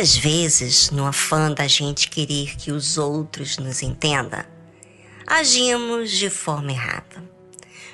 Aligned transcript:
Muitas 0.00 0.16
vezes, 0.16 0.90
no 0.90 1.04
afã 1.04 1.52
da 1.52 1.66
gente 1.66 2.08
querer 2.08 2.56
que 2.56 2.72
os 2.72 2.96
outros 2.96 3.58
nos 3.58 3.82
entendam, 3.82 4.42
agimos 5.26 6.10
de 6.10 6.30
forma 6.30 6.72
errada. 6.72 7.22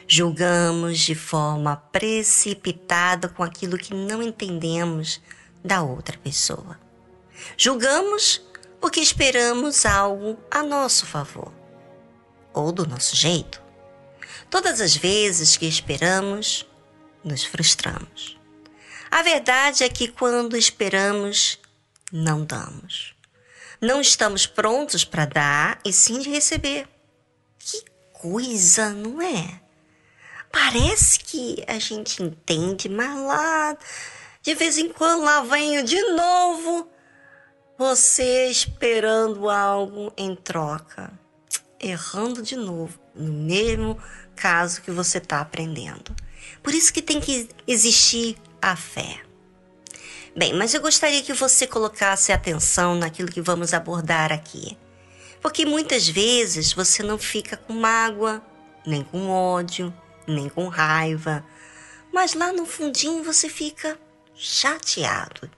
Julgamos 0.07 1.01
de 1.01 1.17
forma 1.17 1.75
precipitada 1.75 3.29
com 3.29 3.43
aquilo 3.43 3.77
que 3.77 3.93
não 3.93 4.23
entendemos 4.23 5.21
da 5.65 5.83
outra 5.83 6.17
pessoa. 6.17 6.79
Julgamos 7.57 8.41
porque 8.81 9.01
esperamos 9.01 9.85
algo 9.85 10.39
a 10.49 10.63
nosso 10.63 11.07
favor 11.07 11.53
ou 12.55 12.71
do 12.71 12.87
nosso 12.87 13.17
jeito. 13.17 13.61
Todas 14.49 14.81
as 14.81 14.95
vezes 14.95 15.57
que 15.57 15.67
esperamos, 15.67 16.65
nos 17.25 17.45
frustramos. 17.45 18.39
A 19.11 19.23
verdade 19.23 19.83
é 19.83 19.89
que 19.89 20.07
quando 20.07 20.57
esperamos, 20.57 21.59
não 22.13 22.45
damos. 22.45 23.15
Não 23.81 24.01
estamos 24.01 24.47
prontos 24.47 25.05
para 25.05 25.27
dar 25.27 25.81
e 25.85 25.93
sim 25.93 26.21
de 26.21 26.31
receber. 26.31 26.89
Que 27.59 27.85
coisa, 28.13 28.91
não 28.91 29.21
é? 29.21 29.61
Parece 30.51 31.21
que 31.21 31.63
a 31.67 31.79
gente 31.79 32.23
entende, 32.23 32.89
mas 32.89 33.15
lá, 33.21 33.77
de 34.43 34.55
vez 34.55 34.79
em 34.79 34.89
quando, 34.89 35.25
lá 35.25 35.43
venho 35.43 35.85
de 35.85 36.01
novo 36.13 36.89
você 37.79 38.47
esperando 38.47 39.51
algo 39.51 40.11
em 40.17 40.35
troca, 40.35 41.13
errando 41.79 42.41
de 42.41 42.57
novo, 42.57 42.99
no 43.15 43.33
mesmo 43.33 44.01
caso 44.35 44.81
que 44.81 44.91
você 44.91 45.19
está 45.19 45.41
aprendendo. 45.41 46.17
Por 46.63 46.73
isso 46.73 46.93
que 46.93 47.03
tem 47.03 47.21
que 47.21 47.49
existir 47.67 48.39
a 48.63 48.75
fé. 48.75 49.26
Bem, 50.37 50.53
mas 50.53 50.75
eu 50.75 50.83
gostaria 50.83 51.23
que 51.23 51.33
você 51.33 51.67
colocasse 51.67 52.31
atenção 52.31 52.95
naquilo 52.95 53.33
que 53.33 53.41
vamos 53.41 53.73
abordar 53.73 54.31
aqui. 54.31 54.77
Porque 55.41 55.65
muitas 55.65 56.07
vezes 56.07 56.75
você 56.75 57.03
não 57.03 57.17
fica 57.17 57.57
com 57.57 57.73
mágoa, 57.73 58.43
nem 58.87 59.03
com 59.03 59.31
ódio, 59.31 59.95
nem 60.27 60.51
com 60.51 60.69
raiva, 60.69 61.43
mas 62.13 62.35
lá 62.35 62.53
no 62.53 62.67
fundinho 62.67 63.25
você 63.25 63.49
fica 63.49 63.99
chateado. 64.35 65.51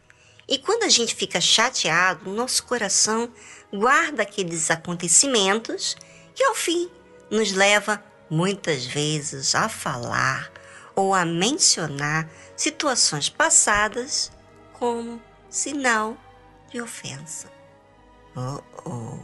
E 0.47 0.59
quando 0.59 0.85
a 0.85 0.89
gente 0.89 1.13
fica 1.13 1.41
chateado, 1.41 2.31
nosso 2.31 2.63
coração 2.63 3.29
guarda 3.73 4.23
aqueles 4.23 4.71
acontecimentos 4.71 5.97
que 6.37 6.45
ao 6.45 6.55
fim 6.55 6.89
nos 7.29 7.51
leva 7.51 8.01
muitas 8.31 8.87
vezes 8.87 9.57
a 9.57 9.69
falar 9.69 10.53
ou 10.95 11.13
a 11.13 11.25
mencionar 11.25 12.31
situações 12.57 13.29
passadas 13.29 14.31
como 14.79 15.21
sinal 15.51 16.17
de 16.71 16.81
ofensa. 16.81 17.51
Oh, 18.37 18.63
oh. 18.85 19.19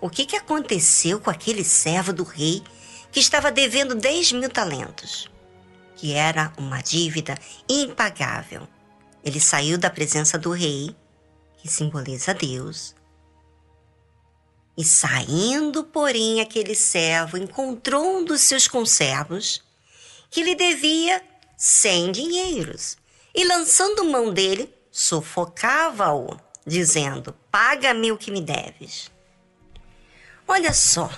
O 0.00 0.08
que, 0.08 0.24
que 0.24 0.36
aconteceu 0.36 1.20
com 1.20 1.30
aquele 1.30 1.64
servo 1.64 2.12
do 2.12 2.22
rei 2.22 2.62
que 3.10 3.18
estava 3.18 3.50
devendo 3.50 3.94
10 3.94 4.32
mil 4.32 4.48
talentos? 4.48 5.30
Que 5.96 6.12
era 6.12 6.52
uma 6.56 6.80
dívida 6.80 7.36
impagável. 7.68 8.68
Ele 9.24 9.40
saiu 9.40 9.76
da 9.76 9.90
presença 9.90 10.38
do 10.38 10.52
rei, 10.52 10.94
que 11.58 11.68
simboliza 11.68 12.32
Deus, 12.32 12.94
e 14.76 14.84
saindo, 14.84 15.82
porém, 15.82 16.40
aquele 16.40 16.76
servo 16.76 17.36
encontrou 17.36 18.18
um 18.18 18.24
dos 18.24 18.42
seus 18.42 18.68
conservos 18.68 19.60
que 20.30 20.44
lhe 20.44 20.54
devia 20.54 21.20
cem 21.56 22.12
dinheiros 22.12 22.96
e, 23.34 23.44
lançando 23.44 24.04
mão 24.04 24.32
dele, 24.32 24.72
sufocava-o, 24.90 26.36
dizendo: 26.66 27.34
Paga-me 27.50 28.12
o 28.12 28.18
que 28.18 28.30
me 28.30 28.40
deves. 28.40 29.10
Olha 30.46 30.72
só, 30.72 31.10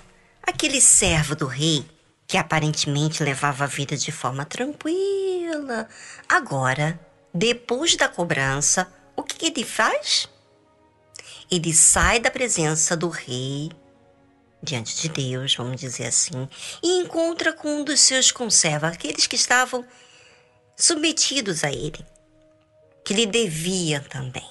aquele 0.42 0.80
servo 0.80 1.34
do 1.36 1.46
rei, 1.46 1.84
que 2.26 2.36
aparentemente 2.36 3.22
levava 3.22 3.64
a 3.64 3.66
vida 3.66 3.96
de 3.96 4.10
forma 4.10 4.44
tranquila, 4.44 5.88
agora, 6.28 6.98
depois 7.32 7.96
da 7.96 8.08
cobrança, 8.08 8.92
o 9.16 9.22
que 9.22 9.46
ele 9.46 9.64
faz? 9.64 10.28
ele 11.50 11.74
sai 11.74 12.20
da 12.20 12.30
presença 12.30 12.96
do 12.96 13.08
rei, 13.08 13.70
diante 14.62 14.96
de 14.96 15.08
Deus, 15.08 15.56
vamos 15.56 15.80
dizer 15.80 16.06
assim, 16.06 16.48
e 16.82 16.98
encontra 16.98 17.52
com 17.52 17.80
um 17.80 17.84
dos 17.84 18.00
seus 18.00 18.30
conservas, 18.30 18.92
aqueles 18.92 19.26
que 19.26 19.34
estavam 19.34 19.84
submetidos 20.80 21.62
a 21.62 21.70
ele, 21.70 22.04
que 23.04 23.12
lhe 23.12 23.26
devia 23.26 24.00
também, 24.00 24.48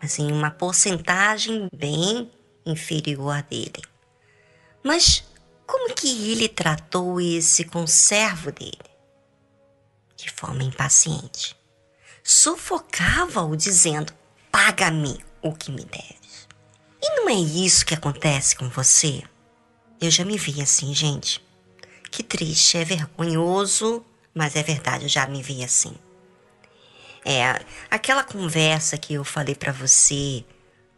mas 0.00 0.18
em 0.18 0.32
uma 0.32 0.50
porcentagem 0.50 1.68
bem 1.74 2.30
inferior 2.64 3.36
à 3.36 3.40
dele. 3.42 3.82
Mas 4.82 5.24
como 5.66 5.94
que 5.94 6.30
ele 6.30 6.48
tratou 6.48 7.20
esse 7.20 7.64
conservo 7.64 8.50
dele? 8.52 8.78
De 10.16 10.30
forma 10.30 10.62
impaciente. 10.62 11.56
Sufocava-o 12.22 13.56
dizendo: 13.56 14.12
Paga-me 14.50 15.22
o 15.42 15.52
que 15.52 15.70
me 15.70 15.84
deves. 15.84 16.48
E 17.02 17.16
não 17.16 17.28
é 17.28 17.34
isso 17.34 17.84
que 17.84 17.94
acontece 17.94 18.56
com 18.56 18.68
você? 18.68 19.22
Eu 20.00 20.10
já 20.10 20.24
me 20.24 20.38
vi 20.38 20.62
assim, 20.62 20.94
gente. 20.94 21.44
Que 22.10 22.22
triste, 22.22 22.78
é 22.78 22.84
vergonhoso, 22.84 24.04
mas 24.34 24.56
é 24.56 24.62
verdade, 24.62 25.04
eu 25.04 25.08
já 25.08 25.26
me 25.26 25.42
vi 25.42 25.62
assim. 25.62 25.94
É, 27.24 27.58
aquela 27.90 28.22
conversa 28.22 28.98
que 28.98 29.14
eu 29.14 29.24
falei 29.24 29.54
para 29.54 29.72
você 29.72 30.44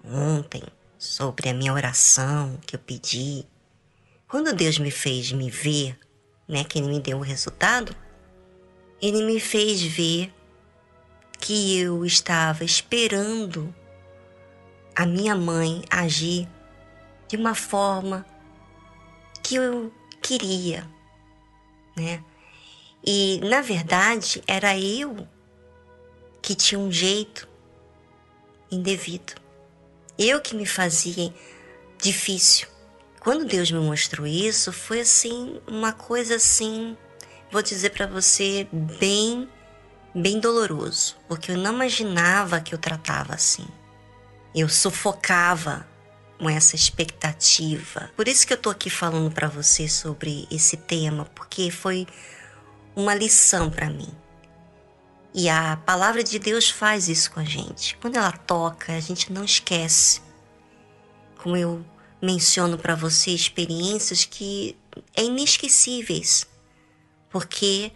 ontem 0.05 0.63
sobre 0.99 1.49
a 1.49 1.55
minha 1.55 1.73
oração 1.73 2.59
que 2.67 2.75
eu 2.75 2.81
pedi. 2.81 3.45
Quando 4.29 4.53
Deus 4.53 4.79
me 4.79 4.91
fez 4.91 5.31
me 5.31 5.51
ver, 5.51 5.97
né, 6.49 6.65
que 6.65 6.79
ele 6.79 6.89
me 6.89 7.01
deu 7.01 7.19
o 7.19 7.23
resultado, 7.23 7.95
ele 9.01 9.25
me 9.25 9.39
fez 9.39 9.83
ver 9.83 10.33
que 11.39 11.79
eu 11.79 12.05
estava 12.05 12.65
esperando 12.65 13.73
a 14.95 15.05
minha 15.05 15.37
mãe 15.37 15.85
agir 15.91 16.49
de 17.29 17.37
uma 17.37 17.55
forma 17.55 18.25
que 19.43 19.57
eu 19.57 19.93
queria, 20.23 20.89
né? 21.97 22.25
E 23.05 23.41
na 23.45 23.61
verdade 23.61 24.43
era 24.47 24.79
eu 24.79 25.27
que 26.43 26.55
tinha 26.55 26.79
um 26.79 26.91
jeito 26.91 27.49
indevido. 28.71 29.35
Eu 30.19 30.41
que 30.41 30.55
me 30.55 30.67
fazia 30.67 31.33
difícil. 32.01 32.69
Quando 33.21 33.45
Deus 33.45 33.71
me 33.71 33.81
mostrou 33.81 34.27
isso, 34.27 34.73
foi 34.73 35.01
assim 35.01 35.61
uma 35.67 35.93
coisa 35.93 36.37
assim, 36.37 36.97
vou 37.51 37.63
dizer 37.63 37.91
para 37.91 38.07
você, 38.07 38.69
bem 38.73 39.49
bem 40.15 40.41
doloroso, 40.41 41.15
porque 41.29 41.53
eu 41.53 41.59
não 41.59 41.75
imaginava 41.75 42.61
que 42.61 42.75
eu 42.75 42.79
tratava 42.79 43.35
assim. 43.35 43.67
Eu 44.55 44.67
sufocava 44.67 45.87
com 46.39 46.49
essa 46.49 46.75
expectativa. 46.75 48.11
Por 48.17 48.27
isso 48.27 48.47
que 48.47 48.53
eu 48.53 48.57
tô 48.57 48.71
aqui 48.71 48.89
falando 48.89 49.31
para 49.31 49.49
você 49.49 49.87
sobre 49.89 50.47
esse 50.51 50.77
tema, 50.79 51.27
porque 51.35 51.71
foi 51.71 52.07
uma 52.97 53.15
lição 53.15 53.71
para 53.71 53.89
mim. 53.89 54.09
E 55.33 55.49
a 55.49 55.77
palavra 55.77 56.25
de 56.25 56.39
Deus 56.39 56.71
faz 56.71 57.09
isso 57.09 57.31
com 57.31 57.39
a 57.39 57.45
gente. 57.45 57.97
Quando 57.99 58.17
ela 58.17 58.33
toca, 58.33 58.95
a 58.95 59.01
gente 59.01 59.33
não 59.33 59.45
esquece. 59.45 60.23
Como 61.37 61.57
eu 61.57 61.85
menciono 62.21 62.79
para 62.79 62.95
você 62.95 63.31
experiências 63.31 64.25
que 64.25 64.77
é 65.15 65.23
inesquecíveis, 65.23 66.47
porque 67.31 67.93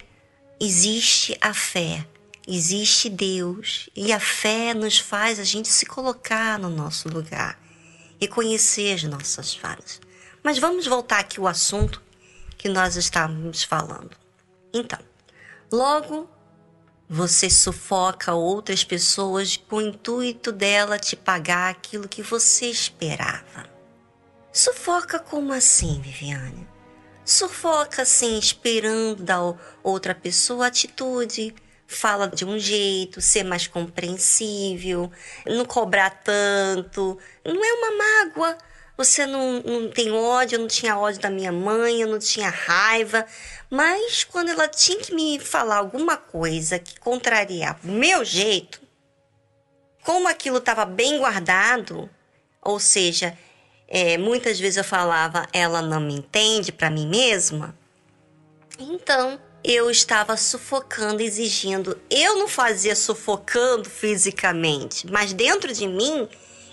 existe 0.61 1.37
a 1.41 1.55
fé 1.55 2.06
existe 2.47 3.08
Deus 3.08 3.88
e 3.94 4.12
a 4.12 4.19
fé 4.19 4.75
nos 4.75 4.99
faz 4.99 5.38
a 5.38 5.44
gente 5.44 5.69
se 5.69 5.87
colocar 5.87 6.58
no 6.58 6.69
nosso 6.69 7.08
lugar 7.08 7.58
e 8.20 8.26
conhecer 8.26 8.94
as 8.94 9.05
nossas 9.05 9.55
falhas. 9.55 10.00
Mas 10.43 10.58
vamos 10.58 10.87
voltar 10.87 11.20
aqui 11.20 11.38
ao 11.38 11.47
assunto 11.47 12.02
que 12.58 12.69
nós 12.69 12.97
estávamos 12.97 13.62
falando. 13.62 14.19
Então, 14.72 14.99
logo 15.72 16.28
você 17.08 17.50
sufoca 17.50 18.34
outras 18.34 18.84
pessoas 18.84 19.56
com 19.56 19.76
o 19.76 19.82
intuito 19.82 20.52
dela 20.52 20.96
te 20.96 21.17
pagar 21.17 21.69
aquilo 21.69 22.08
que 22.08 22.22
você 22.22 22.67
esperava. 22.67 23.69
Sufoca 24.52 25.19
como 25.19 25.52
assim, 25.52 26.00
Viviane? 26.00 26.69
Sufoca 27.25 28.02
assim, 28.02 28.38
esperando 28.38 29.25
da 29.25 29.38
outra 29.82 30.14
pessoa 30.14 30.69
atitude, 30.69 31.55
fala 31.87 32.28
de 32.28 32.44
um 32.44 32.58
jeito, 32.58 33.20
ser 33.20 33.43
mais 33.43 33.66
compreensível, 33.66 35.11
não 35.44 35.64
cobrar 35.64 36.11
tanto. 36.11 37.19
Não 37.44 37.64
é 37.64 37.73
uma 37.73 37.96
mágoa. 37.96 38.58
Você 38.96 39.26
não, 39.26 39.62
não 39.62 39.90
tem 39.90 40.12
ódio, 40.12 40.56
eu 40.56 40.61
não 40.61 40.69
tinha 40.69 40.96
ódio 40.96 41.20
da 41.20 41.31
minha 41.31 41.50
mãe, 41.50 42.02
eu 42.02 42.08
não 42.08 42.19
tinha 42.19 42.50
raiva. 42.50 43.26
Mas 43.70 44.25
quando 44.25 44.49
ela 44.49 44.67
tinha 44.67 44.99
que 44.99 45.14
me 45.14 45.38
falar 45.38 45.76
alguma 45.76 46.17
coisa 46.17 46.78
que 46.78 46.99
contrariava 46.99 47.78
o 47.87 47.93
meu 47.93 48.25
jeito, 48.25 48.81
como 50.02 50.26
aquilo 50.26 50.58
estava 50.58 50.84
bem 50.84 51.19
guardado, 51.19 52.11
ou 52.61 52.81
seja, 52.81 53.38
é, 53.87 54.19
muitas 54.19 54.58
vezes 54.58 54.76
eu 54.76 54.84
falava, 54.84 55.46
ela 55.52 55.81
não 55.81 56.00
me 56.00 56.14
entende 56.14 56.72
para 56.72 56.90
mim 56.90 57.06
mesma. 57.06 57.78
Então 58.76 59.40
eu 59.62 59.90
estava 59.90 60.37
sufocando, 60.37 61.23
exigindo. 61.23 62.00
Eu 62.11 62.38
não 62.38 62.49
fazia 62.49 62.96
sufocando 62.96 63.88
fisicamente, 63.88 65.06
mas 65.06 65.32
dentro 65.32 65.73
de 65.73 65.87
mim 65.87 66.28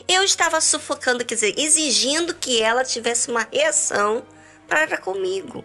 eu 0.08 0.24
estava 0.24 0.60
sufocando, 0.62 1.26
quer 1.26 1.36
dizer, 1.36 1.60
exigindo 1.60 2.34
que 2.34 2.62
ela 2.62 2.84
tivesse 2.84 3.30
uma 3.30 3.48
reação 3.52 4.26
para 4.68 4.98
comigo. 4.98 5.64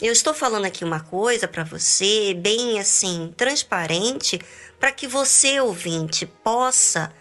Eu 0.00 0.12
estou 0.12 0.32
falando 0.32 0.64
aqui 0.64 0.84
uma 0.84 1.00
coisa 1.00 1.48
para 1.48 1.64
você, 1.64 2.32
bem 2.32 2.78
assim, 2.78 3.34
transparente, 3.36 4.40
para 4.78 4.92
que 4.92 5.08
você, 5.08 5.58
ouvinte, 5.58 6.24
possa 6.24 7.12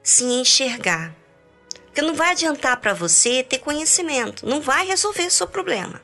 se 0.00 0.22
enxergar. 0.22 1.12
Porque 1.86 2.00
não 2.00 2.14
vai 2.14 2.30
adiantar 2.30 2.76
para 2.76 2.94
você 2.94 3.42
ter 3.42 3.58
conhecimento, 3.58 4.46
não 4.46 4.60
vai 4.60 4.86
resolver 4.86 5.28
seu 5.28 5.48
problema. 5.48 6.00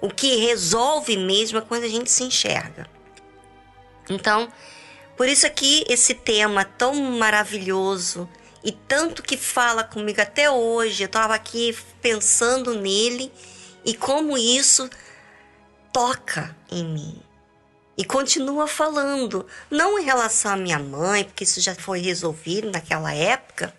O 0.00 0.08
que 0.08 0.36
resolve 0.36 1.16
mesmo 1.16 1.58
é 1.58 1.62
quando 1.62 1.82
a 1.82 1.88
gente 1.88 2.08
se 2.08 2.22
enxerga. 2.22 2.86
Então, 4.08 4.48
por 5.16 5.28
isso 5.28 5.44
aqui 5.44 5.84
esse 5.88 6.14
tema 6.14 6.64
tão 6.64 6.94
maravilhoso 6.94 8.28
e 8.62 8.70
tanto 8.70 9.24
que 9.24 9.36
fala 9.36 9.82
comigo 9.82 10.20
até 10.20 10.48
hoje, 10.48 11.02
eu 11.02 11.06
estava 11.06 11.34
aqui 11.34 11.76
pensando 12.00 12.74
nele 12.74 13.32
e 13.84 13.94
como 13.94 14.36
isso 14.36 14.88
toca 15.92 16.56
em 16.70 16.84
mim. 16.84 17.22
E 17.96 18.04
continua 18.04 18.68
falando, 18.68 19.46
não 19.70 19.98
em 19.98 20.04
relação 20.04 20.52
à 20.52 20.56
minha 20.56 20.78
mãe, 20.78 21.24
porque 21.24 21.44
isso 21.44 21.60
já 21.60 21.74
foi 21.74 21.98
resolvido 22.00 22.70
naquela 22.70 23.12
época, 23.12 23.74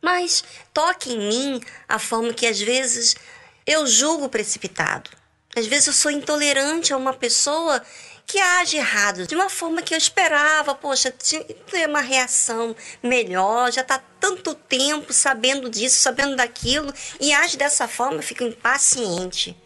mas 0.00 0.42
toca 0.72 1.10
em 1.10 1.18
mim 1.18 1.60
a 1.86 1.98
forma 1.98 2.32
que 2.32 2.46
às 2.46 2.58
vezes 2.58 3.16
eu 3.66 3.86
julgo 3.86 4.28
precipitado. 4.28 5.10
Às 5.54 5.66
vezes 5.66 5.88
eu 5.88 5.92
sou 5.92 6.10
intolerante 6.10 6.92
a 6.92 6.96
uma 6.96 7.12
pessoa 7.12 7.82
que 8.28 8.38
age 8.38 8.76
errado, 8.76 9.26
de 9.26 9.34
uma 9.34 9.48
forma 9.48 9.80
que 9.80 9.94
eu 9.94 9.98
esperava, 9.98 10.74
poxa, 10.74 11.10
ter 11.10 11.88
uma 11.88 12.02
reação 12.02 12.76
melhor, 13.02 13.72
já 13.72 13.80
está 13.80 13.98
tanto 14.20 14.54
tempo 14.54 15.14
sabendo 15.14 15.70
disso, 15.70 16.02
sabendo 16.02 16.36
daquilo, 16.36 16.92
e 17.18 17.32
age 17.32 17.56
dessa 17.56 17.88
forma, 17.88 18.16
eu 18.16 18.22
fico 18.22 18.44
impaciente. 18.44 19.56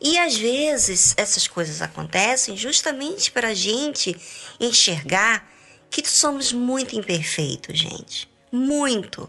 E 0.00 0.16
às 0.16 0.36
vezes 0.36 1.14
essas 1.16 1.48
coisas 1.48 1.82
acontecem 1.82 2.56
justamente 2.56 3.32
para 3.32 3.48
a 3.48 3.54
gente 3.54 4.16
enxergar 4.60 5.44
que 5.90 6.08
somos 6.08 6.52
muito 6.52 6.94
imperfeitos, 6.94 7.76
gente. 7.76 8.30
Muito. 8.52 9.28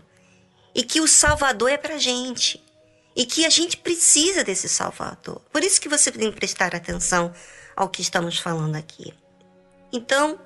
E 0.76 0.84
que 0.84 1.02
o 1.02 1.08
Salvador 1.08 1.72
é 1.72 1.78
para 1.78 1.98
gente. 1.98 2.64
E 3.16 3.26
que 3.26 3.46
a 3.46 3.50
gente 3.50 3.78
precisa 3.78 4.44
desse 4.44 4.68
Salvador. 4.68 5.42
Por 5.52 5.64
isso 5.64 5.80
que 5.80 5.88
você 5.88 6.12
tem 6.12 6.30
que 6.32 6.38
prestar 6.38 6.76
atenção 6.76 7.34
ao 7.76 7.90
que 7.90 8.02
estamos 8.02 8.38
falando 8.38 8.76
aqui. 8.76 9.14
Então, 9.92 10.40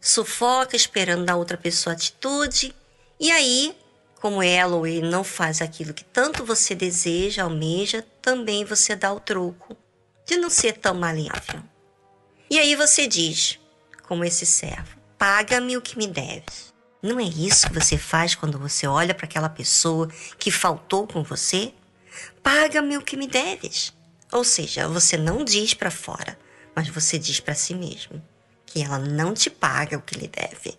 sufoca 0.00 0.76
esperando 0.76 1.24
da 1.24 1.36
outra 1.36 1.56
pessoa 1.56 1.92
atitude, 1.92 2.74
e 3.20 3.30
aí, 3.30 3.76
como 4.20 4.42
ela 4.42 4.76
ou 4.76 4.86
ele 4.86 5.08
não 5.08 5.22
faz 5.22 5.60
aquilo 5.60 5.94
que 5.94 6.04
tanto 6.04 6.44
você 6.44 6.74
deseja, 6.74 7.42
almeja, 7.42 8.04
também 8.22 8.64
você 8.64 8.96
dá 8.96 9.12
o 9.12 9.20
troco 9.20 9.76
de 10.26 10.36
não 10.36 10.48
ser 10.48 10.78
tão 10.78 10.94
maleável. 10.94 11.62
E 12.50 12.58
aí 12.58 12.74
você 12.74 13.06
diz, 13.06 13.58
como 14.06 14.24
esse 14.24 14.46
servo: 14.46 14.96
paga-me 15.18 15.76
o 15.76 15.82
que 15.82 15.98
me 15.98 16.06
deves. 16.06 16.72
Não 17.02 17.20
é 17.20 17.24
isso 17.24 17.66
que 17.66 17.74
você 17.74 17.98
faz 17.98 18.34
quando 18.34 18.58
você 18.58 18.86
olha 18.86 19.14
para 19.14 19.26
aquela 19.26 19.48
pessoa 19.48 20.08
que 20.38 20.50
faltou 20.50 21.06
com 21.06 21.22
você? 21.22 21.74
Paga-me 22.42 22.96
o 22.96 23.02
que 23.02 23.16
me 23.16 23.26
deves. 23.26 23.92
Ou 24.32 24.44
seja, 24.44 24.88
você 24.88 25.16
não 25.16 25.44
diz 25.44 25.74
para 25.74 25.90
fora, 25.90 26.38
mas 26.74 26.88
você 26.88 27.18
diz 27.18 27.40
para 27.40 27.54
si 27.54 27.74
mesmo 27.74 28.22
que 28.66 28.82
ela 28.82 28.98
não 28.98 29.32
te 29.32 29.48
paga 29.48 29.96
o 29.96 30.02
que 30.02 30.18
lhe 30.18 30.28
deve. 30.28 30.76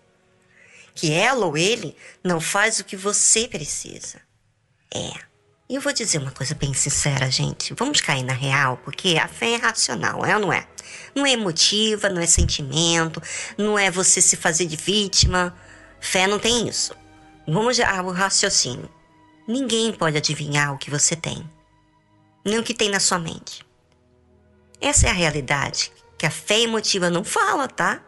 Que 0.94 1.12
ela 1.12 1.46
ou 1.46 1.58
ele 1.58 1.96
não 2.24 2.42
faz 2.42 2.80
o 2.80 2.84
que 2.84 2.98
você 2.98 3.48
precisa. 3.48 4.20
É. 4.94 5.12
E 5.68 5.76
eu 5.76 5.82
vou 5.82 5.92
dizer 5.94 6.20
uma 6.20 6.32
coisa 6.32 6.54
bem 6.54 6.74
sincera, 6.74 7.32
gente. 7.32 7.74
Vamos 7.74 8.02
cair 8.02 8.24
na 8.24 8.34
real, 8.34 8.78
porque 8.84 9.18
a 9.18 9.28
fé 9.28 9.54
é 9.54 9.56
racional, 9.56 10.26
é 10.26 10.36
ou 10.36 10.42
não 10.42 10.54
é? 10.54 10.68
Não 11.16 11.26
é 11.26 11.32
emotiva, 11.32 12.10
não 12.10 12.22
é 12.22 12.28
sentimento, 12.28 13.22
não 13.58 13.80
é 13.80 13.90
você 13.90 14.22
se 14.22 14.36
fazer 14.36 14.66
de 14.66 14.76
vítima. 14.76 15.56
Fé 16.00 16.28
não 16.28 16.38
tem 16.38 16.68
isso. 16.68 16.94
Vamos 17.48 17.80
ao 17.80 18.12
raciocínio. 18.12 18.90
Ninguém 19.48 19.94
pode 19.94 20.18
adivinhar 20.18 20.74
o 20.74 20.78
que 20.78 20.90
você 20.90 21.16
tem, 21.16 21.48
nem 22.44 22.58
o 22.58 22.64
que 22.64 22.74
tem 22.74 22.90
na 22.90 23.00
sua 23.00 23.20
mente. 23.20 23.66
Essa 24.82 25.08
é 25.08 25.10
a 25.10 25.14
realidade 25.14 25.92
que 26.18 26.26
a 26.26 26.32
fé 26.32 26.62
emotiva 26.62 27.10
não 27.10 27.24
fala, 27.24 27.68
tá? 27.68 28.02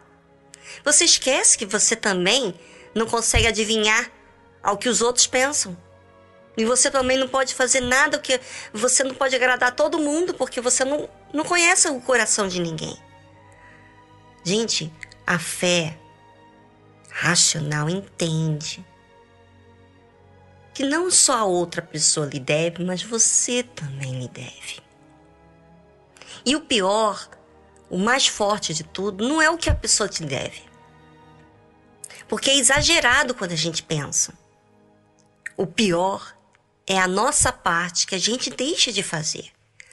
Você 0.83 1.05
esquece 1.05 1.57
que 1.57 1.65
você 1.65 1.95
também 1.95 2.53
não 2.95 3.05
consegue 3.05 3.47
adivinhar 3.47 4.11
ao 4.63 4.77
que 4.77 4.89
os 4.89 5.01
outros 5.01 5.27
pensam. 5.27 5.77
E 6.57 6.65
você 6.65 6.89
também 6.89 7.17
não 7.17 7.27
pode 7.27 7.53
fazer 7.53 7.81
nada 7.81 8.17
que 8.17 8.39
você 8.73 9.03
não 9.03 9.13
pode 9.13 9.35
agradar 9.35 9.75
todo 9.75 9.99
mundo 9.99 10.33
porque 10.33 10.59
você 10.59 10.83
não, 10.83 11.07
não 11.31 11.43
conhece 11.43 11.87
o 11.87 12.01
coração 12.01 12.47
de 12.47 12.59
ninguém. 12.59 12.97
Gente, 14.43 14.91
a 15.25 15.37
fé 15.37 15.97
racional 17.11 17.89
entende 17.89 18.83
que 20.77 20.85
não 20.85 21.09
só 21.09 21.37
a 21.39 21.43
outra 21.43 21.81
pessoa 21.81 22.27
lhe 22.27 22.39
deve, 22.39 22.83
mas 22.83 23.01
você 23.01 23.63
também 23.63 24.19
lhe 24.19 24.27
deve. 24.27 24.79
E 26.45 26.55
o 26.55 26.61
pior, 26.61 27.27
o 27.89 27.97
mais 27.97 28.27
forte 28.27 28.75
de 28.75 28.83
tudo, 28.83 29.27
não 29.27 29.41
é 29.41 29.49
o 29.49 29.57
que 29.57 29.71
a 29.71 29.73
pessoa 29.73 30.07
te 30.07 30.23
deve. 30.23 30.61
Porque 32.27 32.51
é 32.51 32.57
exagerado 32.57 33.33
quando 33.33 33.53
a 33.53 33.55
gente 33.55 33.81
pensa. 33.81 34.37
O 35.57 35.65
pior 35.65 36.37
é 36.85 36.99
a 36.99 37.07
nossa 37.07 37.51
parte 37.51 38.05
que 38.05 38.13
a 38.13 38.19
gente 38.19 38.51
deixa 38.51 38.91
de 38.91 39.01
fazer, 39.01 39.49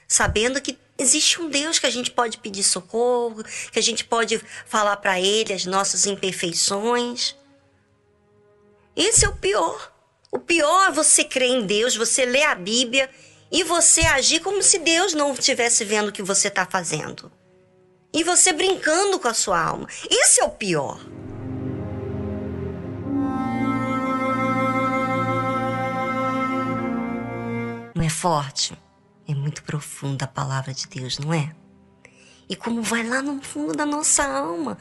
sabendo 0.07 0.61
que 0.61 0.79
existe 0.99 1.41
um 1.41 1.49
Deus 1.49 1.79
que 1.79 1.87
a 1.87 1.91
gente 1.91 2.11
pode 2.11 2.37
pedir 2.37 2.63
socorro, 2.63 3.43
que 3.73 3.79
a 3.79 3.83
gente 3.83 4.05
pode 4.05 4.39
falar 4.67 4.99
para 4.99 5.19
Ele 5.19 5.55
as 5.55 5.65
nossas 5.65 6.05
imperfeições. 6.05 7.35
Esse 8.95 9.25
é 9.25 9.31
o 9.31 9.37
pior. 9.37 9.94
O 10.35 10.39
pior 10.41 10.89
é 10.89 10.91
você 10.91 11.23
crer 11.23 11.49
em 11.49 11.65
Deus, 11.65 11.95
você 11.95 12.27
ler 12.27 12.43
a 12.43 12.57
Bíblia 12.57 13.09
e 13.53 13.63
você 13.63 14.01
agir 14.01 14.41
como 14.41 14.65
se 14.65 14.81
Deus 14.81 15.15
não 15.15 15.33
estivesse 15.33 15.85
vendo 15.85 16.09
o 16.09 16.13
que 16.13 16.25
você 16.25 16.49
está 16.49 16.67
fazendo. 16.67 17.31
E 18.13 18.25
você 18.25 18.53
brincando 18.53 19.21
com 19.21 19.29
a 19.29 19.33
sua 19.33 19.63
alma. 19.63 19.87
Isso 20.11 20.41
é 20.41 20.45
o 20.45 20.51
pior. 20.51 20.99
Não 27.95 28.03
é 28.03 28.09
forte? 28.09 28.77
É 29.29 29.35
muito 29.37 29.63
profunda 29.63 30.25
a 30.25 30.29
palavra 30.29 30.75
de 30.75 30.89
Deus, 30.89 31.17
não 31.21 31.33
é? 31.33 31.55
E 32.49 32.57
como 32.57 32.83
vai 32.83 33.07
lá 33.07 33.23
no 33.23 33.41
fundo 33.41 33.73
da 33.73 33.87
nossa 33.87 34.25
alma, 34.25 34.77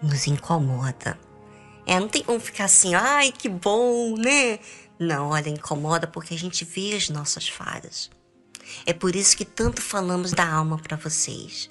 nos 0.00 0.28
incomoda. 0.28 1.18
É, 1.86 2.00
não 2.00 2.08
tem 2.08 2.22
como 2.22 2.40
ficar 2.40 2.64
assim, 2.64 2.94
ai 2.94 3.30
que 3.30 3.48
bom, 3.48 4.16
né? 4.16 4.58
Não, 4.98 5.30
olha, 5.30 5.48
incomoda 5.48 6.06
porque 6.06 6.34
a 6.34 6.38
gente 6.38 6.64
vê 6.64 6.94
as 6.96 7.08
nossas 7.08 7.48
falhas. 7.48 8.10
É 8.84 8.92
por 8.92 9.14
isso 9.14 9.36
que 9.36 9.44
tanto 9.44 9.80
falamos 9.80 10.32
da 10.32 10.48
alma 10.48 10.78
para 10.78 10.96
vocês, 10.96 11.70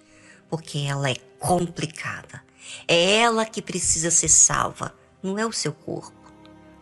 porque 0.50 0.80
ela 0.80 1.10
é 1.10 1.16
complicada. 1.38 2.42
É 2.88 3.18
ela 3.18 3.46
que 3.46 3.62
precisa 3.62 4.10
ser 4.10 4.30
salva, 4.30 4.96
não 5.22 5.38
é 5.38 5.46
o 5.46 5.52
seu 5.52 5.74
corpo. 5.74 6.14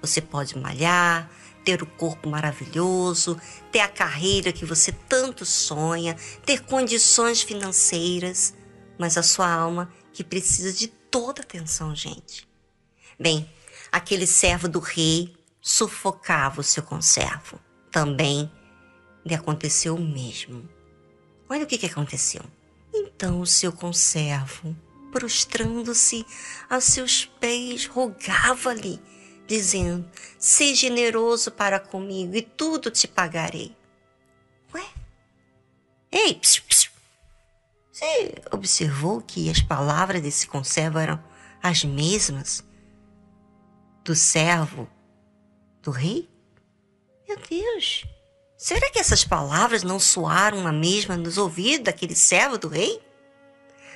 Você 0.02 0.22
pode 0.22 0.58
malhar, 0.58 1.30
ter 1.64 1.82
o 1.82 1.88
corpo 1.88 2.30
maravilhoso, 2.30 3.40
ter 3.72 3.80
a 3.80 3.88
carreira 3.88 4.52
que 4.52 4.66
você 4.66 4.92
tanto 4.92 5.46
sonha, 5.46 6.16
ter 6.46 6.62
condições 6.62 7.42
financeiras, 7.42 8.54
mas 8.98 9.18
a 9.18 9.24
sua 9.24 9.52
alma 9.52 9.92
que 10.12 10.24
precisa 10.24 10.72
de 10.72 10.88
toda 10.88 11.42
atenção, 11.42 11.96
gente. 11.96 12.48
Bem, 13.24 13.50
aquele 13.90 14.28
servo 14.28 14.68
do 14.68 14.80
rei 14.80 15.34
sufocava 15.62 16.60
o 16.60 16.64
seu 16.64 16.84
conservo. 16.84 17.58
Também 17.90 18.52
lhe 19.26 19.34
aconteceu 19.34 19.96
o 19.96 20.02
mesmo. 20.02 20.70
Olha 21.50 21.64
o 21.64 21.66
que, 21.66 21.78
que 21.78 21.86
aconteceu. 21.86 22.42
Então 22.94 23.40
o 23.40 23.46
seu 23.46 23.72
conservo, 23.72 24.76
prostrando-se 25.10 26.26
a 26.70 26.82
seus 26.82 27.24
pés, 27.24 27.86
rogava-lhe, 27.86 29.00
dizendo: 29.48 30.06
Seja 30.38 30.90
generoso 30.90 31.50
para 31.50 31.80
comigo 31.80 32.36
e 32.36 32.42
tudo 32.42 32.92
te 32.92 33.08
pagarei. 33.08 33.74
Ué? 34.76 34.86
Ei, 36.12 36.36
psiu, 36.36 36.62
psiu. 36.68 36.92
você 37.90 38.36
observou 38.52 39.22
que 39.22 39.50
as 39.50 39.62
palavras 39.62 40.22
desse 40.22 40.46
conservo 40.46 41.00
eram 41.00 41.24
as 41.62 41.86
mesmas 41.86 42.62
do 44.04 44.16
servo 44.16 44.90
do 45.82 45.92
rei? 45.92 46.30
Meu 47.28 47.38
Deus! 47.38 48.06
Será 48.58 48.90
que 48.90 49.00
essas 49.00 49.24
palavras 49.24 49.84
não 49.84 50.00
soaram 50.00 50.66
a 50.68 50.72
mesma 50.72 51.18
nos 51.18 51.38
ouvidos 51.38 51.86
daquele 51.86 52.16
servo 52.16 52.58
do 52.58 52.68
rei? 52.68 53.02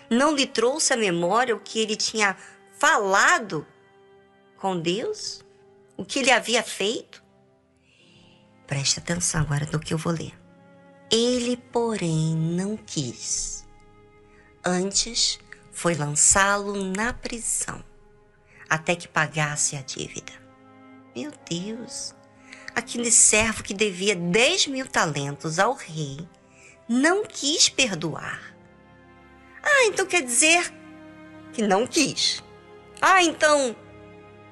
Não 0.09 0.35
lhe 0.35 0.45
trouxe 0.45 0.93
à 0.93 0.97
memória 0.97 1.55
o 1.55 1.59
que 1.59 1.79
ele 1.79 1.95
tinha 1.95 2.35
falado 2.77 3.65
com 4.57 4.79
Deus? 4.79 5.43
O 5.95 6.05
que 6.05 6.19
ele 6.19 6.31
havia 6.31 6.63
feito? 6.63 7.23
Preste 8.65 8.99
atenção 8.99 9.41
agora 9.41 9.67
no 9.71 9.79
que 9.79 9.93
eu 9.93 9.97
vou 9.97 10.13
ler. 10.13 10.33
Ele, 11.09 11.55
porém, 11.55 12.35
não 12.35 12.75
quis. 12.75 13.65
Antes 14.63 15.39
foi 15.71 15.95
lançá-lo 15.95 16.83
na 16.91 17.13
prisão, 17.13 17.81
até 18.69 18.95
que 18.95 19.07
pagasse 19.07 19.75
a 19.75 19.81
dívida. 19.81 20.33
Meu 21.15 21.31
Deus! 21.49 22.13
Aquele 22.75 23.11
servo 23.11 23.63
que 23.63 23.73
devia 23.73 24.15
10 24.15 24.67
mil 24.67 24.87
talentos 24.87 25.57
ao 25.57 25.73
rei 25.73 26.19
não 26.87 27.23
quis 27.25 27.69
perdoar. 27.69 28.55
Ah, 29.63 29.85
então 29.85 30.05
quer 30.05 30.21
dizer 30.21 30.71
que 31.53 31.61
não 31.61 31.87
quis. 31.87 32.43
Ah, 33.01 33.23
então 33.23 33.75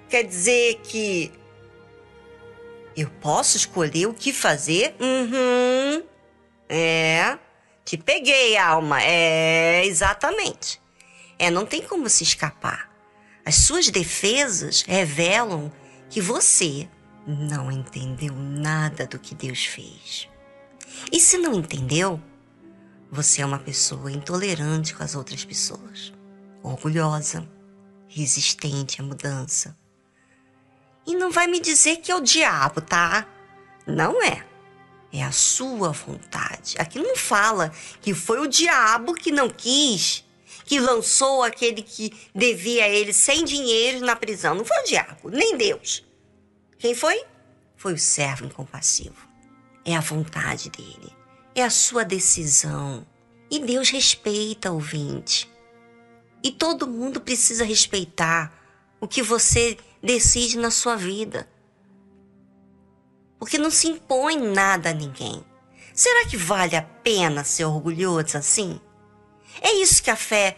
quer 0.09 0.23
dizer 0.23 0.81
que 0.83 1.31
eu 2.95 3.09
posso 3.21 3.57
escolher 3.57 4.07
o 4.07 4.13
que 4.13 4.33
fazer? 4.33 4.95
Uhum. 4.99 6.03
É. 6.69 7.37
Te 7.83 7.97
peguei, 7.97 8.57
alma. 8.57 9.03
É, 9.03 9.85
exatamente. 9.85 10.81
É, 11.37 11.51
não 11.51 11.65
tem 11.65 11.81
como 11.81 12.09
se 12.09 12.23
escapar. 12.23 12.94
As 13.45 13.55
suas 13.55 13.89
defesas 13.89 14.81
revelam 14.81 15.71
que 16.09 16.19
você 16.19 16.89
não 17.27 17.71
entendeu 17.71 18.33
nada 18.35 19.05
do 19.05 19.19
que 19.19 19.35
Deus 19.35 19.65
fez. 19.65 20.27
E 21.11 21.19
se 21.19 21.37
não 21.37 21.53
entendeu, 21.53 22.19
você 23.11 23.43
é 23.43 23.45
uma 23.45 23.59
pessoa 23.59 24.11
intolerante 24.11 24.95
com 24.95 25.03
as 25.03 25.13
outras 25.13 25.45
pessoas, 25.45 26.11
orgulhosa, 26.63 27.47
resistente 28.07 28.99
à 28.99 29.03
mudança. 29.03 29.77
E 31.05 31.15
não 31.15 31.29
vai 31.29 31.45
me 31.45 31.59
dizer 31.59 31.97
que 31.97 32.11
é 32.11 32.15
o 32.15 32.21
diabo, 32.21 32.81
tá? 32.81 33.27
Não 33.85 34.23
é. 34.23 34.43
É 35.13 35.23
a 35.23 35.31
sua 35.31 35.91
vontade. 35.91 36.75
Aqui 36.79 36.97
não 36.99 37.15
fala 37.15 37.71
que 38.01 38.13
foi 38.13 38.39
o 38.39 38.47
diabo 38.47 39.13
que 39.13 39.31
não 39.31 39.49
quis, 39.49 40.24
que 40.65 40.79
lançou 40.79 41.43
aquele 41.43 41.81
que 41.81 42.11
devia 42.33 42.85
a 42.85 42.89
ele 42.89 43.13
sem 43.13 43.45
dinheiro 43.45 44.05
na 44.05 44.15
prisão. 44.15 44.55
Não 44.55 44.65
foi 44.65 44.77
o 44.79 44.83
diabo, 44.83 45.29
nem 45.29 45.55
Deus. 45.55 46.03
Quem 46.77 46.93
foi? 46.93 47.23
Foi 47.77 47.93
o 47.93 47.97
servo 47.97 48.45
incompassivo. 48.45 49.29
É 49.85 49.95
a 49.95 50.01
vontade 50.01 50.69
dele. 50.69 51.13
É 51.53 51.63
a 51.63 51.69
sua 51.69 52.03
decisão. 52.03 53.05
E 53.49 53.59
Deus 53.59 53.89
respeita, 53.89 54.71
ouvinte. 54.71 55.49
E 56.43 56.51
todo 56.51 56.87
mundo 56.87 57.21
precisa 57.21 57.63
respeitar 57.63 58.51
o 58.99 59.07
que 59.07 59.21
você 59.21 59.77
decide 60.01 60.57
na 60.57 60.71
sua 60.71 60.95
vida 60.95 61.47
porque 63.45 63.59
não 63.59 63.69
se 63.69 63.87
impõe 63.87 64.37
nada 64.37 64.89
a 64.89 64.93
ninguém. 64.93 65.43
Será 65.93 66.25
que 66.25 66.35
vale 66.35 66.75
a 66.75 66.81
pena 66.81 67.43
ser 67.43 67.65
orgulhoso 67.65 68.37
assim? 68.37 68.81
É 69.61 69.73
isso 69.73 70.01
que 70.01 70.11
a 70.11 70.15
fé 70.15 70.57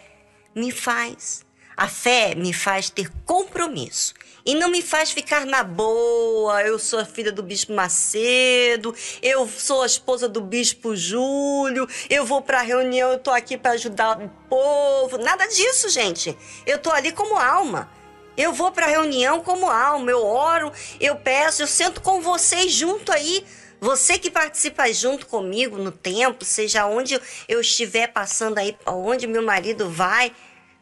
me 0.56 0.72
faz. 0.72 1.46
A 1.76 1.88
fé 1.88 2.34
me 2.34 2.52
faz 2.54 2.90
ter 2.90 3.12
compromisso 3.24 4.16
e 4.44 4.56
não 4.56 4.70
me 4.70 4.82
faz 4.82 5.12
ficar 5.12 5.46
na 5.46 5.62
boa. 5.62 6.64
Eu 6.64 6.80
sou 6.80 6.98
a 6.98 7.06
filha 7.06 7.32
do 7.32 7.44
bispo 7.44 7.74
Macedo, 7.74 8.96
eu 9.22 9.48
sou 9.48 9.84
a 9.84 9.86
esposa 9.86 10.28
do 10.28 10.40
bispo 10.42 10.96
Júlio, 10.96 11.88
eu 12.10 12.26
vou 12.26 12.42
para 12.42 12.62
reunião, 12.62 13.12
eu 13.12 13.20
tô 13.20 13.30
aqui 13.30 13.58
para 13.58 13.72
ajudar 13.72 14.20
o 14.20 14.30
povo. 14.50 15.18
Nada 15.18 15.46
disso, 15.48 15.90
gente. 15.90 16.36
Eu 16.66 16.80
tô 16.80 16.90
ali 16.90 17.12
como 17.12 17.36
alma. 17.36 17.90
Eu 18.38 18.54
vou 18.54 18.72
para 18.72 18.86
reunião 18.86 19.42
como 19.42 19.70
alma, 19.70 20.12
eu 20.12 20.24
oro, 20.24 20.72
eu 21.00 21.16
peço, 21.16 21.64
eu 21.64 21.68
sento 21.68 22.02
com 22.02 22.22
vocês 22.22 22.72
junto 22.72 23.12
aí. 23.12 23.44
Você 23.80 24.18
que 24.18 24.32
participa 24.32 24.92
junto 24.92 25.28
comigo 25.28 25.78
no 25.78 25.92
tempo, 25.92 26.44
seja 26.44 26.88
onde 26.88 27.20
eu 27.48 27.62
estiver 27.62 28.08
passando 28.08 28.58
aí, 28.58 28.76
onde 28.88 29.28
meu 29.28 29.44
marido 29.44 29.90
vai 29.90 30.34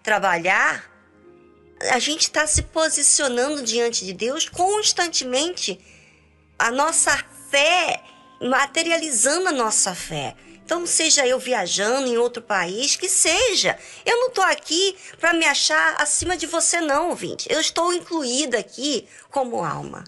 trabalhar, 0.02 0.90
a 1.92 2.00
gente 2.00 2.22
está 2.22 2.48
se 2.48 2.62
posicionando 2.62 3.62
diante 3.64 4.06
de 4.06 4.14
Deus 4.14 4.48
constantemente. 4.48 5.80
A 6.58 6.72
nossa 6.72 7.12
fé, 7.50 8.02
materializando 8.42 9.50
a 9.50 9.52
nossa 9.52 9.94
fé. 9.94 10.34
Então, 10.64 10.88
seja 10.88 11.28
eu 11.28 11.38
viajando 11.38 12.08
em 12.08 12.18
outro 12.18 12.42
país, 12.42 12.96
que 12.96 13.10
seja. 13.10 13.78
Eu 14.06 14.18
não 14.18 14.30
estou 14.30 14.44
aqui 14.46 14.96
para 15.20 15.34
me 15.34 15.46
achar 15.46 15.96
acima 16.02 16.36
de 16.38 16.48
você, 16.48 16.80
não, 16.80 17.10
ouvinte. 17.10 17.48
Eu 17.52 17.60
estou 17.60 17.94
incluída 17.94 18.58
aqui 18.58 19.06
como 19.30 19.64
alma. 19.64 20.06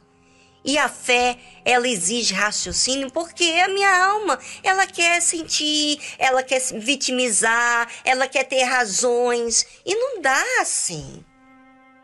E 0.67 0.77
a 0.77 0.89
fé, 0.89 1.38
ela 1.63 1.88
exige 1.88 2.33
raciocínio 2.33 3.09
porque 3.09 3.45
a 3.63 3.69
minha 3.69 4.05
alma, 4.05 4.38
ela 4.62 4.86
quer 4.86 5.21
sentir, 5.21 5.97
ela 6.19 6.43
quer 6.43 6.59
se 6.59 6.77
vitimizar, 6.77 7.89
ela 8.03 8.27
quer 8.27 8.43
ter 8.43 8.63
razões. 8.63 9.65
E 9.86 9.95
não 9.95 10.21
dá 10.21 10.43
assim. 10.59 11.24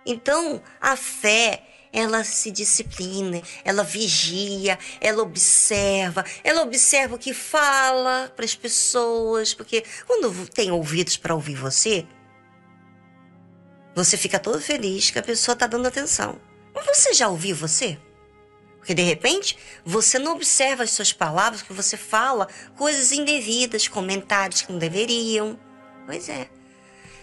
Então, 0.06 0.64
a 0.80 0.96
fé, 0.96 1.62
ela 1.92 2.24
se 2.24 2.52
disciplina, 2.52 3.42
ela 3.66 3.84
vigia, 3.84 4.80
ela 5.02 5.24
observa, 5.24 6.24
ela 6.42 6.62
observa 6.62 7.16
o 7.16 7.20
que 7.20 7.34
fala 7.34 8.32
para 8.34 8.46
as 8.46 8.56
pessoas, 8.56 9.54
porque 9.54 9.84
quando 10.08 10.48
tem 10.48 10.72
ouvidos 10.72 11.18
para 11.18 11.36
ouvir 11.36 11.56
você, 11.56 12.08
você 13.94 14.16
fica 14.16 14.40
todo 14.40 14.62
feliz 14.62 15.12
que 15.12 15.20
a 15.20 15.24
pessoa 15.24 15.52
está 15.52 15.68
dando 15.68 15.86
atenção. 15.86 16.40
Mas 16.74 16.86
você 16.86 17.14
já 17.14 17.28
ouviu 17.28 17.58
você? 17.58 18.00
Porque 18.84 18.94
de 18.94 19.02
repente 19.02 19.58
você 19.86 20.20
não 20.20 20.34
observa 20.34 20.84
as 20.84 20.92
suas 20.92 21.14
palavras, 21.14 21.62
que 21.62 21.72
você 21.72 21.96
fala 21.96 22.50
coisas 22.76 23.14
indevidas, 23.14 23.88
comentários 23.88 24.62
que 24.62 24.74
não 24.74 24.78
deveriam. 24.78 25.58
Pois 26.06 26.28
é. 26.28 26.50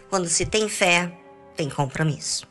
Quando 0.09 0.26
se 0.26 0.47
tem 0.47 0.71
fé, 0.71 1.12
tem 1.55 1.69
compromisso. 1.69 2.50